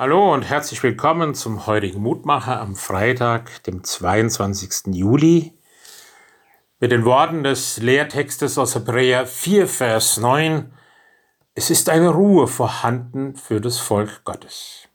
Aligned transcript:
Hallo 0.00 0.32
und 0.32 0.48
herzlich 0.48 0.82
willkommen 0.82 1.34
zum 1.34 1.66
heutigen 1.66 2.00
Mutmacher 2.00 2.58
am 2.58 2.74
Freitag, 2.74 3.62
dem 3.64 3.84
22. 3.84 4.94
Juli, 4.94 5.52
mit 6.78 6.90
den 6.90 7.04
Worten 7.04 7.44
des 7.44 7.76
Lehrtextes 7.76 8.56
aus 8.56 8.74
Hebräer 8.74 9.26
4, 9.26 9.68
Vers 9.68 10.16
9. 10.16 10.72
Es 11.52 11.68
ist 11.68 11.90
eine 11.90 12.08
Ruhe 12.08 12.46
vorhanden 12.46 13.36
für 13.36 13.60
das 13.60 13.76
Volk 13.76 14.24
Gottes. 14.24 14.88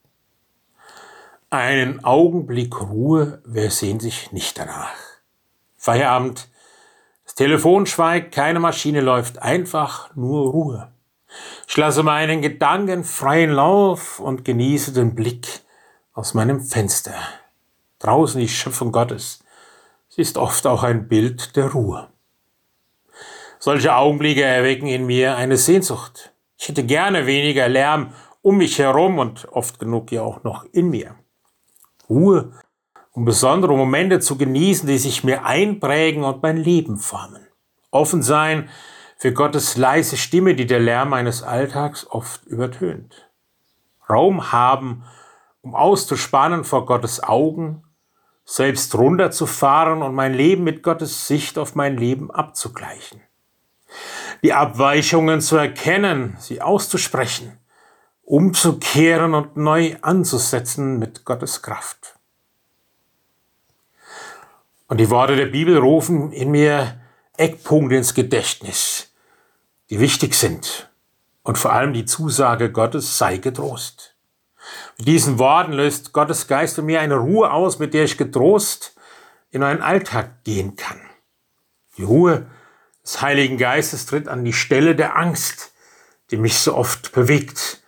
Einen 1.52 2.04
Augenblick 2.04 2.82
Ruhe, 2.82 3.44
wer 3.46 3.70
sehnt 3.70 4.02
sich 4.02 4.32
nicht 4.32 4.58
danach? 4.58 4.98
Feierabend, 5.78 6.50
das 7.26 7.36
Telefon 7.36 7.86
schweigt, 7.86 8.34
keine 8.34 8.60
Maschine 8.60 9.02
läuft, 9.02 9.40
einfach 9.40 10.16
nur 10.16 10.50
Ruhe. 10.50 10.95
Ich 11.68 11.78
lasse 11.78 12.04
meinen 12.04 12.42
Gedanken 12.42 13.04
freien 13.04 13.52
Lauf 13.52 14.20
und 14.20 14.46
genieße 14.46 14.94
den 14.94 15.16
Blick 15.16 15.48
aus 16.14 16.34
meinem 16.34 16.62
Fenster. 16.62 17.16
Draußen 18.00 18.40
die 18.40 18.48
Schöpfung 18.48 18.92
Gottes. 18.92 19.44
Sie 20.10 20.22
ist 20.22 20.38
oft 20.38 20.68
auch 20.68 20.84
ein 20.84 21.08
Bild 21.08 21.56
der 21.56 21.72
Ruhe. 21.72 22.08
Solche 23.60 23.96
Augenblicke 23.96 24.44
erwecken 24.44 24.88
in 24.88 25.06
mir 25.06 25.36
eine 25.36 25.58
Sehnsucht. 25.58 26.32
Ich 26.58 26.70
hätte 26.70 26.86
gerne 26.86 27.26
weniger 27.26 27.68
Lärm 27.68 28.14
um 28.42 28.58
mich 28.58 28.78
herum 28.78 29.18
und 29.18 29.48
oft 29.52 29.80
genug 29.80 30.12
ja 30.12 30.22
auch 30.22 30.44
noch 30.44 30.66
in 30.72 30.90
mir. 30.90 31.16
Ruhe, 32.10 32.52
um 33.12 33.26
besondere 33.26 33.76
Momente 33.76 34.20
zu 34.20 34.38
genießen, 34.38 34.88
die 34.88 35.00
sich 35.00 35.24
mir 35.24 35.46
einprägen 35.46 36.24
und 36.24 36.44
mein 36.44 36.58
Leben 36.58 36.98
formen. 36.98 37.48
Offen 37.90 38.22
sein 38.22 38.70
für 39.18 39.34
Gottes 39.34 39.78
leise 39.78 40.18
Stimme, 40.18 40.56
die 40.56 40.66
der 40.66 40.80
Lärm 40.80 41.10
meines 41.10 41.42
Alltags 41.44 42.06
oft 42.08 42.46
übertönt. 42.46 43.30
Raum 44.10 44.52
haben, 44.52 45.04
um 45.62 45.74
auszuspannen 45.76 46.64
vor 46.64 46.86
Gottes 46.86 47.24
Augen, 47.24 47.84
selbst 48.44 48.94
runterzufahren 48.96 50.04
und 50.04 50.14
mein 50.14 50.34
Leben 50.34 50.64
mit 50.64 50.84
Gottes 50.84 51.28
Sicht 51.28 51.58
auf 51.58 51.76
mein 51.76 51.98
Leben 51.98 52.30
abzugleichen. 52.30 53.22
Die 54.44 54.54
Abweichungen 54.54 55.42
zu 55.42 55.58
erkennen, 55.58 56.38
sie 56.40 56.62
auszusprechen, 56.62 57.58
umzukehren 58.24 59.34
und 59.34 59.58
neu 59.58 59.96
anzusetzen 60.02 61.00
mit 61.00 61.26
Gottes 61.26 61.62
Kraft. 61.62 62.16
Und 64.88 65.00
die 65.00 65.10
Worte 65.10 65.36
der 65.36 65.48
Bibel 65.48 65.78
rufen 65.78 66.32
in 66.32 66.52
mir 66.52 67.02
Eckpunkte 67.38 67.96
ins 67.96 68.14
Gedächtnis, 68.14 69.05
die 69.90 70.00
wichtig 70.00 70.36
sind. 70.36 70.90
Und 71.44 71.58
vor 71.58 71.74
allem 71.74 71.94
die 71.94 72.06
Zusage 72.06 72.72
Gottes, 72.72 73.18
sei 73.18 73.38
getrost. 73.38 74.16
Mit 74.98 75.08
diesen 75.08 75.38
Worten 75.38 75.74
löst 75.74 76.12
Gottes 76.12 76.48
Geist 76.48 76.78
in 76.78 76.86
mir 76.86 77.02
eine 77.02 77.18
Ruhe 77.18 77.52
aus, 77.52 77.80
mit 77.80 77.94
der 77.94 78.06
ich 78.06 78.18
getrost 78.18 78.96
in 79.52 79.62
meinen 79.62 79.82
Alltag 79.82 80.44
gehen 80.44 80.76
kann. 80.76 81.00
Die 81.98 82.04
Ruhe 82.04 82.48
des 83.04 83.22
Heiligen 83.22 83.58
Geistes 83.58 84.06
tritt 84.06 84.28
an 84.28 84.44
die 84.44 84.54
Stelle 84.54 84.96
der 84.96 85.16
Angst, 85.18 85.72
die 86.32 86.38
mich 86.38 86.58
so 86.58 86.76
oft 86.76 87.12
bewegt, 87.12 87.84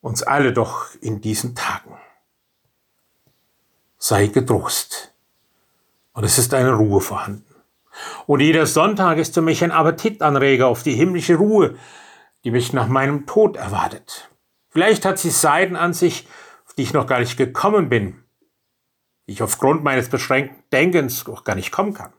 uns 0.00 0.22
alle 0.22 0.52
doch 0.52 0.86
in 1.00 1.20
diesen 1.20 1.54
Tagen. 1.54 1.98
Sei 3.98 4.28
getrost. 4.28 5.12
Und 6.12 6.24
es 6.24 6.38
ist 6.38 6.54
eine 6.54 6.72
Ruhe 6.72 7.00
vorhanden. 7.00 7.49
Und 8.26 8.40
jeder 8.40 8.66
Sonntag 8.66 9.18
ist 9.18 9.34
für 9.34 9.42
mich 9.42 9.62
ein 9.64 9.72
Appetitanreger 9.72 10.66
auf 10.66 10.82
die 10.82 10.94
himmlische 10.94 11.36
Ruhe, 11.36 11.76
die 12.44 12.50
mich 12.50 12.72
nach 12.72 12.88
meinem 12.88 13.26
Tod 13.26 13.56
erwartet. 13.56 14.30
Vielleicht 14.68 15.04
hat 15.04 15.18
sie 15.18 15.30
Seiten 15.30 15.76
an 15.76 15.92
sich, 15.92 16.26
auf 16.66 16.74
die 16.74 16.82
ich 16.82 16.92
noch 16.92 17.06
gar 17.06 17.18
nicht 17.18 17.36
gekommen 17.36 17.88
bin, 17.88 18.24
die 19.26 19.32
ich 19.32 19.42
aufgrund 19.42 19.82
meines 19.82 20.08
beschränkten 20.08 20.62
Denkens 20.72 21.26
noch 21.26 21.44
gar 21.44 21.56
nicht 21.56 21.72
kommen 21.72 21.94
kann. 21.94 22.12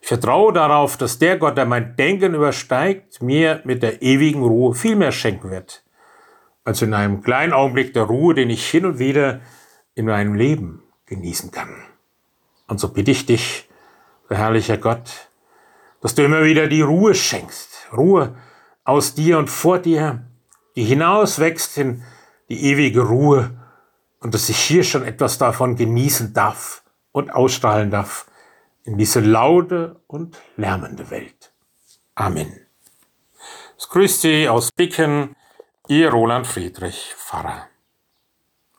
Ich 0.00 0.08
vertraue 0.08 0.52
darauf, 0.52 0.96
dass 0.96 1.18
der 1.18 1.36
Gott, 1.36 1.58
der 1.58 1.66
mein 1.66 1.96
Denken 1.96 2.34
übersteigt, 2.34 3.20
mir 3.22 3.60
mit 3.64 3.82
der 3.82 4.02
ewigen 4.02 4.42
Ruhe 4.42 4.74
viel 4.74 4.96
mehr 4.96 5.12
schenken 5.12 5.50
wird, 5.50 5.84
als 6.64 6.82
in 6.82 6.94
einem 6.94 7.22
kleinen 7.22 7.52
Augenblick 7.52 7.92
der 7.92 8.04
Ruhe, 8.04 8.34
den 8.34 8.50
ich 8.50 8.68
hin 8.68 8.86
und 8.86 8.98
wieder 8.98 9.40
in 9.94 10.06
meinem 10.06 10.34
Leben 10.34 10.82
genießen 11.06 11.50
kann. 11.50 11.82
Und 12.68 12.80
so 12.80 12.92
bitte 12.92 13.10
ich 13.10 13.26
dich, 13.26 13.65
herrlicher 14.28 14.78
Gott, 14.78 15.28
dass 16.00 16.14
du 16.14 16.24
immer 16.24 16.44
wieder 16.44 16.66
die 16.66 16.82
Ruhe 16.82 17.14
schenkst, 17.14 17.88
Ruhe 17.96 18.36
aus 18.84 19.14
dir 19.14 19.38
und 19.38 19.48
vor 19.50 19.78
dir, 19.78 20.24
die 20.76 20.84
hinauswächst 20.84 21.78
in 21.78 22.04
die 22.48 22.64
ewige 22.64 23.02
Ruhe 23.02 23.50
und 24.20 24.34
dass 24.34 24.48
ich 24.48 24.58
hier 24.58 24.84
schon 24.84 25.04
etwas 25.04 25.38
davon 25.38 25.76
genießen 25.76 26.32
darf 26.32 26.82
und 27.12 27.30
ausstrahlen 27.32 27.90
darf 27.90 28.26
in 28.84 28.98
diese 28.98 29.20
laute 29.20 30.00
und 30.06 30.38
lärmende 30.56 31.10
Welt. 31.10 31.52
Amen. 32.14 32.60
Es 33.76 33.88
grüßt 33.88 34.22
Sie 34.22 34.48
aus 34.48 34.70
Bicken, 34.72 35.34
Ihr 35.88 36.10
Roland 36.10 36.46
Friedrich, 36.46 37.14
Pfarrer. 37.16 37.68